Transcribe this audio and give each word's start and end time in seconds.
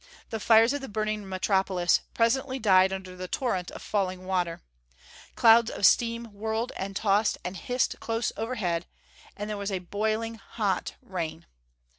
The 0.31 0.39
fires 0.39 0.73
of 0.73 0.81
the 0.81 0.89
burning 0.89 1.29
metropolis 1.29 2.01
presently 2.15 2.57
died 2.57 2.91
under 2.91 3.15
the 3.15 3.27
torrent 3.27 3.69
of 3.69 3.83
falling 3.83 4.25
water. 4.25 4.63
Clouds 5.35 5.69
of 5.69 5.85
steam 5.85 6.25
whirled 6.33 6.71
and 6.75 6.95
tossed 6.95 7.37
and 7.45 7.55
hissed 7.55 7.99
close 7.99 8.31
overhead, 8.35 8.87
and 9.37 9.47
there 9.47 9.57
was 9.57 9.71
a 9.71 9.77
boiling 9.77 10.39
hot 10.43 10.95
rain. 11.03 11.45